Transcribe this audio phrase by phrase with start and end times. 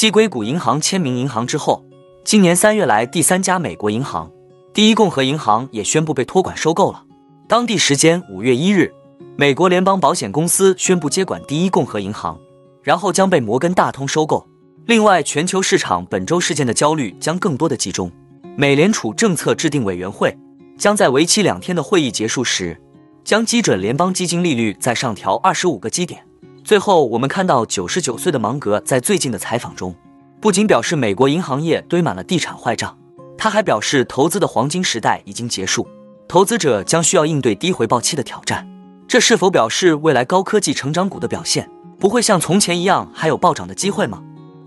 [0.00, 1.84] 继硅谷银行、签名银行之后，
[2.24, 4.32] 今年三月来第三家美国银行——
[4.72, 7.04] 第一共和银行也宣布被托管收购了。
[7.46, 8.90] 当地时间五月一日，
[9.36, 12.40] 美国联邦保险公司宣布接管第一共和银行，
[12.82, 14.48] 然后将被摩根大通收购。
[14.86, 18.10] 另外，全球市场本周事件的焦虑将更多的集中。
[18.56, 20.34] 美联储政策制定委员会
[20.78, 22.80] 将在为期两天的会议结束时，
[23.22, 26.24] 将基准联邦基金利率再上调二十五个基点。
[26.62, 29.94] 最后，我们看到九十九岁的芒格在最近的采访中，
[30.40, 32.96] 不仅表示美国银行业堆满了地产坏账，
[33.36, 35.88] 他还表示投资的黄金时代已经结束，
[36.28, 38.68] 投资者将需要应对低回报期的挑战。
[39.08, 41.68] 这是否表示未来高科技成长股的表现
[41.98, 44.22] 不会像从前一样还有暴涨的机会吗？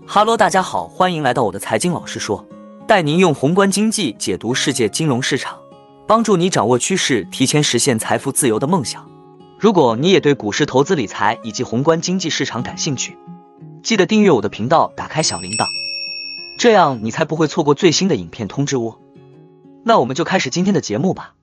[0.06, 2.44] 哈喽，大家好，欢迎来到我的财经老师说，
[2.86, 5.56] 带您用宏观经济解读世界金融市场，
[6.06, 9.08] 帮助你掌握趋势，提前实现财富自由的梦想。
[9.64, 13.16] 如果你也对股市投资理财以及宏观经济市场感兴趣，
[13.82, 15.64] 记得订阅我的频道，打开小铃铛，
[16.58, 18.98] 这样你才不会错过最新的影片通知哦。
[19.82, 21.34] 那我们就开始今天的节目吧。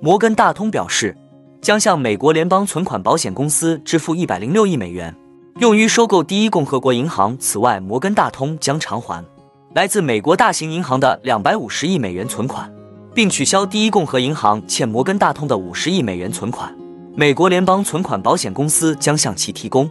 [0.00, 1.16] 摩根大通表示，
[1.60, 5.12] 将向美国联邦存款保险公司支付一百零六亿美元。
[5.60, 7.38] 用于收购第一共和国银行。
[7.38, 9.24] 此外，摩根大通将偿还
[9.72, 12.68] 来自美国大型银行的两百五十亿美元存款，
[13.14, 16.76] 并取消第一共和银行欠摩根大通的五十亿美元存款。
[17.14, 19.88] 美国联邦存款保险公司将向其提供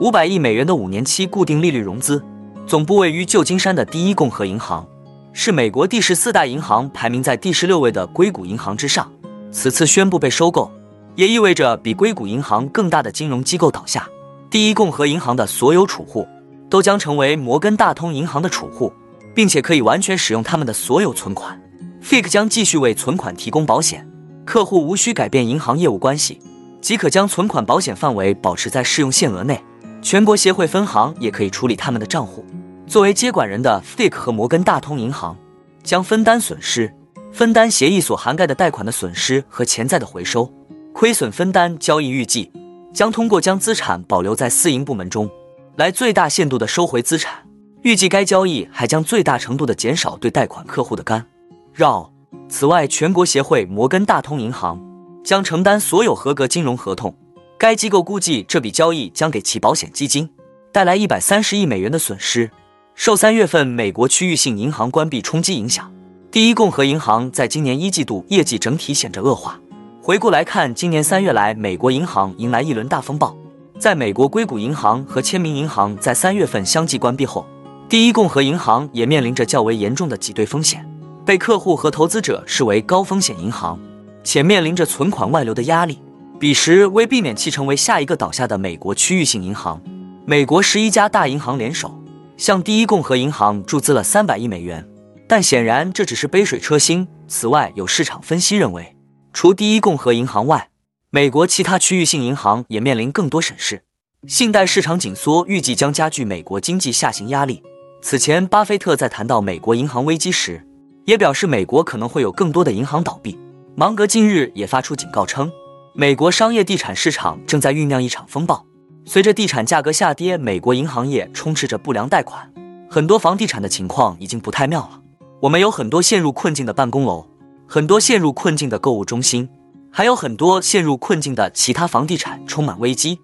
[0.00, 2.20] 五百亿美元的五年期固定利率融资。
[2.66, 4.84] 总部位于旧金山的第一共和银行
[5.32, 9.08] 是美国第十四大银行，排名在第十六位的硅谷银行之上。
[9.52, 10.72] 此次宣布被收购，
[11.14, 14.08] 也意味着比硅谷银行更大的金融机构倒下。
[14.54, 16.28] 第一共和银行的所有储户
[16.70, 18.92] 都将成为摩根大通银行的储户，
[19.34, 21.60] 并且可以完全使用他们的所有存款。
[22.00, 24.08] FIC 将继续为存款提供保险，
[24.44, 26.40] 客户无需改变银行业务关系，
[26.80, 29.60] 即可将存款保险范围保持在适用限额内。
[30.00, 32.46] 全国协会分行也可以处理他们的账户。
[32.86, 35.36] 作为接管人的 FIC 和摩根大通银行
[35.82, 36.94] 将分担损失，
[37.32, 40.48] 分担协议所涵盖的贷款的损失和潜在的回收
[40.92, 42.52] 亏损分担交易预计。
[42.94, 45.28] 将通过将资产保留在私营部门中，
[45.76, 47.44] 来最大限度的收回资产。
[47.82, 51.26] 预计该交易还将最大程度的减少对贷款客户的干
[51.74, 52.10] 扰。
[52.48, 54.80] 此外，全国协会摩根大通银行
[55.24, 57.14] 将承担所有合格金融合同。
[57.58, 60.30] 该机构估计这笔交易将给其保险基金
[60.72, 62.50] 带来一百三十亿美元的损失。
[62.94, 65.92] 受三月份美国区域性银行关闭冲击影响，
[66.30, 69.58] 第一共和银行在今年一季度业绩整体显着恶化。
[70.06, 73.34] 回顾来看，今年三月来，美国银行迎来一轮大风暴。
[73.78, 77.46] 在美国硅谷银行和签名银行在三月份相继关闭后，
[77.88, 80.86] 第一共和银行也面临着较为严重的挤兑风险，
[81.24, 83.80] 被客户和投资者视为高风险银行，
[84.22, 85.98] 且面临着存款外流的压力。
[86.38, 89.80] 彼时，为避免其成为下一个倒下的美国区域性银行，
[90.26, 91.98] 美国十一家大银行联手
[92.36, 94.86] 向第一共和银行注资了三百亿美元。
[95.26, 97.08] 但显然，这只是杯水车薪。
[97.26, 98.93] 此外，有市场分析认为。
[99.34, 100.68] 除第一共和银行外，
[101.10, 103.82] 美国其他区域性银行也面临更多审视。
[104.28, 107.60] 信贷市场紧缩预计将加剧美国经济下行压力。
[108.00, 110.64] 此前，巴菲特在谈到美国银行危机时，
[111.04, 113.36] 也表示美国可能会有更多的银行倒闭。
[113.74, 115.50] 芒格近日也发出警告称，
[115.94, 118.64] 美国商业地产市场正在酝酿一场风暴。
[119.04, 122.48] 随着地产价格下跌，美国银行业充斥着不良贷款，
[122.88, 125.00] 很多房地产的情况已经不太妙了。
[125.40, 127.26] 我们有很多陷入困境的办公楼。
[127.66, 129.48] 很多陷入困境的购物中心，
[129.90, 133.18] 还有很多陷入困境的其他房地产充满危机。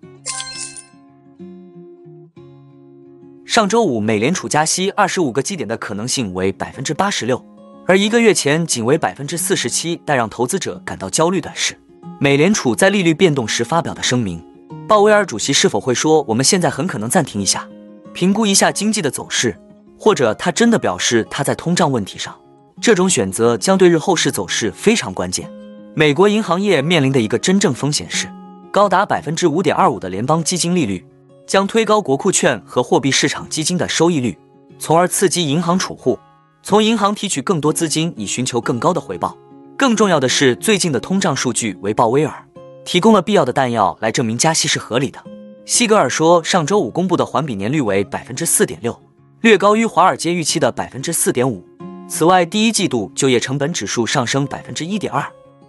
[3.44, 7.44] 上周五，美联储加息二十五个基点的可能性为百分之八十六，
[7.86, 10.00] 而一个月前仅为百分之四十七。
[10.04, 11.76] 但让投资者感到焦虑的是，
[12.20, 14.42] 美联储在利率变动时发表的声明。
[14.86, 17.68] 鲍威尔主席是否会说：“我们现在很可能暂停一下，
[18.12, 19.56] 评估一下经济的走势？”
[19.98, 22.34] 或者他真的表示他在通胀问题上？
[22.80, 25.50] 这种选择将对日后市走势非常关键。
[25.94, 28.26] 美国银行业面临的一个真正风险是，
[28.72, 31.04] 高达百分之五点二五的联邦基金利率
[31.46, 34.38] 将推高国库券和货币市场基金的收益率，
[34.78, 36.18] 从而刺激银行储户
[36.62, 39.36] 从银行提取更多资金以寻求更高的回报。
[39.76, 42.46] 更重要的是，最近的通胀数据为鲍威尔
[42.84, 45.22] 提供了必要的弹药来证明加息是合理的。
[45.66, 48.98] 西格尔说，上周五公布的环比年率为百分之四点六，
[49.42, 51.64] 略高于华尔街预期的百分之四点五。
[52.12, 55.24] 此外，第一季度就业成本指数上升百分之一点二，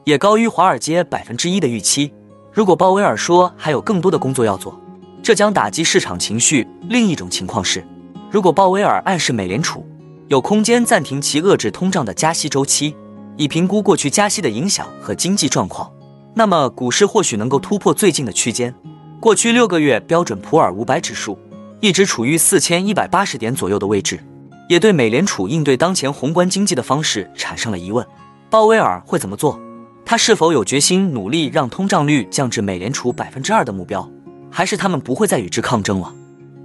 [0.06, 2.12] 也高于华尔街百分之一的预期。
[2.52, 4.76] 如果鲍威尔说还有更多的工作要做，
[5.22, 6.68] 这将打击市场情绪。
[6.90, 7.86] 另一种情况是，
[8.32, 9.86] 如果鲍威尔暗示美联储
[10.30, 12.96] 有空间暂停其遏制通胀的加息周期，
[13.38, 15.90] 以评估过去加息的影响和经济状况。
[16.34, 18.74] 那么股市或许能够突破最近的区间。
[19.20, 21.38] 过去六个月，标准普尔五百指数
[21.82, 24.20] 一直处于四千一百八十点左右的位置，
[24.72, 28.08] 也对美联储应对当前宏观经济的方式产生了疑问。
[28.50, 29.60] 鲍威尔会怎么做？
[30.06, 34.10] 他是否有决心努力让通胀率降至美联储百分之二的目标，
[34.50, 36.16] 还是他们不会再与之抗争了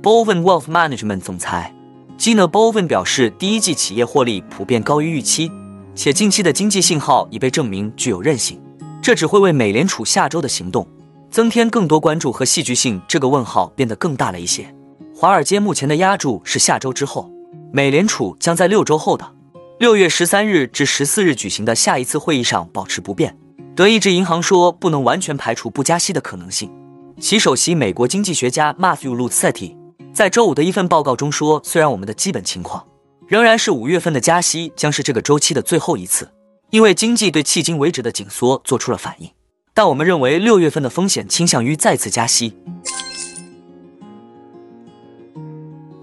[0.05, 1.75] ？Bowen Wealth Management 总裁
[2.17, 5.51] Gina Bowen 表示，第一季企业获利普遍高于预期，
[5.97, 8.63] 且近期的经济信号已被证明具有韧性。
[9.03, 10.87] 这只会为美联储下周的行动
[11.29, 14.73] 增添更多关注和戏剧性，这个问号变得更大了一些。
[15.13, 17.29] 华尔街目前的压注是下周之后，
[17.77, 19.35] 美联储将在六周后的
[19.79, 23.37] 六月十三日至十四日举行的下一次会议上保持不变。
[23.75, 26.73] 德意志银行说不能完全排除不加息的可能性。
[27.21, 29.77] 其首席美国经济学家 Matthew Lutzetti
[30.15, 32.83] 在周五的一份报告中说，虽然我们的基本情况
[33.29, 36.33] 仍然是五月份的加息将是这个周期的最后一次。
[36.71, 39.29] 因为经济对迄今为止的紧缩做出了反应，
[39.75, 42.57] 但我们认为六月份的风险倾向于再次加息。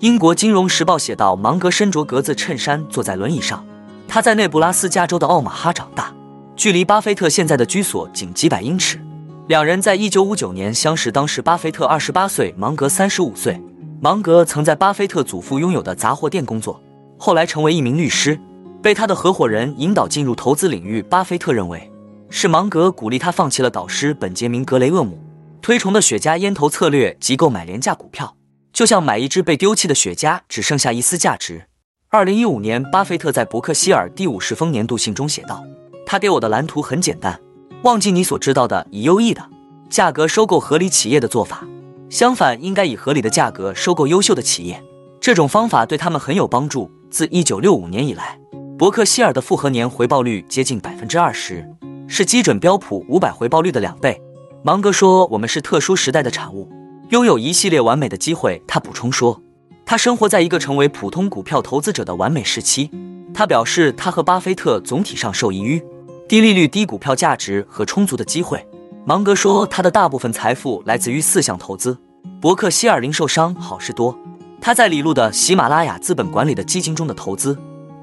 [0.03, 3.65] 英国金融时报写道：芒格身着格子衬衫，坐在轮椅上。
[4.05, 6.13] 他在内布拉斯加州的奥马哈长大，
[6.57, 8.99] 距离巴菲特现在的居所仅几百英尺。
[9.47, 13.57] 两人在一九五九年相识，当时巴菲特二十八岁，芒格三十五岁。
[14.01, 16.83] 芒格曾在巴菲特祖父拥有的杂货店工作，
[17.17, 18.37] 后来成为一名律师。
[18.81, 21.89] 被他的合伙人引导进入投资领域，巴菲特认为
[22.29, 25.17] 是芒格鼓励他放弃了导师本杰明·格雷厄姆
[25.61, 28.35] 推崇的雪茄烟头策略及购买廉价股票，
[28.73, 31.67] 就像买一支被丢弃的雪茄，只剩下一丝价值。
[32.09, 35.63] 二零一五年，巴菲特在伯克希尔第五十封年度信中写道
[36.07, 37.39] ：“他给我的蓝图很简单，
[37.83, 39.47] 忘记你所知道的以优异的
[39.91, 41.63] 价格收购合理企业的做法，
[42.09, 44.83] 相反，应该以合理的价格收购优秀的企业。
[45.21, 46.89] 这种方法对他们很有帮助。
[47.11, 48.39] 自一九六五年以来。”
[48.75, 51.63] 伯克希尔的复合年回报率接近百分之二十，
[52.07, 54.19] 是基准标普五百回报率的两倍。
[54.63, 56.67] 芒格说：“我们是特殊时代的产物，
[57.13, 59.39] 拥有一系列完美的机会。”他补充说
[59.85, 62.89] ：“他生活在一个成为普通股票投资者的完美时期。”
[63.35, 65.79] 他表示，他和巴菲特总体上受益于
[66.27, 68.67] 低利率、低股票价值和充足的机会。
[69.05, 71.95] 芒格说：“他的大部分财富来自于四项投资：
[72.41, 74.17] 伯克希尔零售商、好事多，
[74.59, 77.55] 他在里路的喜马拉雅资本管理的基金中的投资。”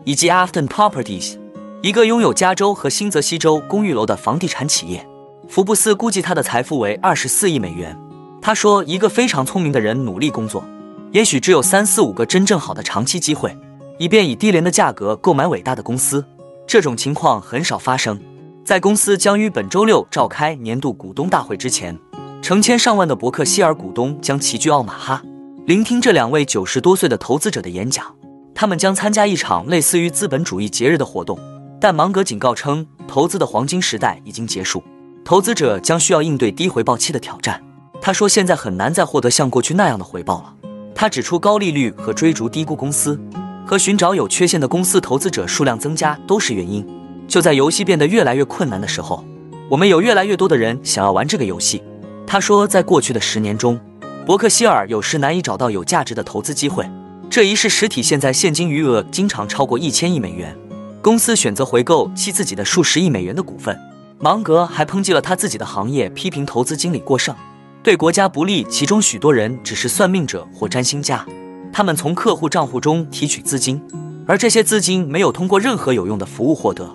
[0.05, 1.37] 以及 Afton Properties，
[1.83, 5.07] 一个拥有加州和新泽西州公寓楼的房地产企业。
[5.49, 7.97] 福布斯估计他的财富为二十四亿美元。
[8.43, 10.65] 他说：“一个非常聪明的人努力工作，
[11.13, 13.57] 也许只有三四五个真正好的长期机会，
[13.99, 16.25] 以便以低廉的价格购买伟大的公司。
[16.67, 18.19] 这种情况很少发生。
[18.65, 21.99] 在公司将于本周六召开年度股东大会之前，
[22.41, 25.23] 成千上万的伯克希尔股东将齐聚奥马哈，
[25.67, 28.07] 聆听这两位九十多岁的投资者的演讲。”
[28.55, 31.39] 他们将参加一场类似于资本主义节日的活动，
[31.81, 34.83] 但芒格警告称，投资的黄金时代已经结束，
[35.25, 37.63] 投资者将需要应对低回报期的挑战。
[38.03, 40.55] 他说，现在很难再获得像过去那样的回报了。
[40.95, 43.19] 他指出，高利率和追逐低估公司
[43.67, 46.87] 和寻找有缺陷的公司投资者数量增加都是原因。
[47.29, 49.25] 就在游戏变得越来越困难的时候，
[49.69, 51.83] 我们有越来越多的人想要玩这个游戏。
[52.27, 53.79] 他说，在过去的十年中，
[54.27, 56.89] 伯克希尔有时难以找到有价值的投资机会。
[57.29, 60.57] 这一事实体现在现金余额经常超过一千亿美元，
[61.01, 63.79] 公司选择回购其自己的数十亿美元的股份。
[64.19, 67.35] 芒格还抨击了他自己的行业，批评投资经理过剩，
[67.83, 68.65] 对国家不利。
[68.65, 71.25] 其中许多人只是算命者或占星家，
[71.73, 73.81] 他们从客户账户中提取资金，
[74.27, 76.89] 而这些资金没有通过任何有用的服务获得。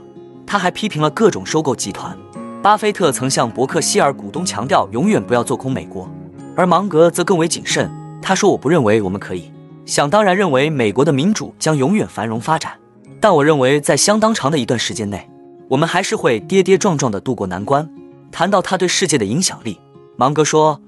[0.46, 2.16] 他还批评了各种收购集团。
[2.62, 6.10] 巴菲特曾向伯克希尔股东强调，永远不要做空美国，
[6.56, 7.92] 而芒格则更为谨慎。
[8.22, 9.52] 他说：“我不认为我们可以。”
[9.86, 12.74] 想当然认为美国的民主将永远繁荣发展，
[13.20, 15.30] 但我认为在相当长的一段时间内，
[15.68, 17.88] 我们还是会跌跌撞撞地度过难关。
[18.32, 19.80] 谈到他对世界的影响力，
[20.18, 20.82] 芒格说：“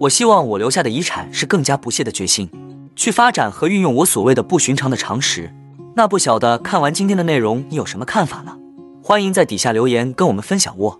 [0.00, 2.50] 我希望我留下的遗产是更加不懈的决心，
[2.94, 5.54] 去发展和运用我所谓的不寻常的常识。”
[5.96, 8.56] 那不晓得看完今天的内容，你有什么看法呢？
[9.02, 10.98] 欢迎在底下留言跟我们分享哦。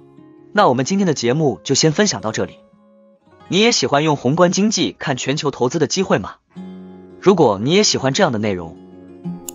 [0.52, 2.54] 那我们今天的节目就先分享到这里。
[3.48, 6.36] 你也喜欢用宏观经济看全球投资的机会吗？
[7.20, 8.76] 如果你也喜欢这样的内容，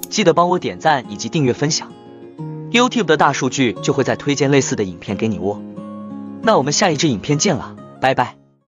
[0.09, 1.91] 记得帮我点赞以及订阅分享
[2.71, 5.61] ，YouTube 的大数据就会再推荐类似的影片给你哦。
[6.41, 8.48] 那我们下一支影片见了，拜拜。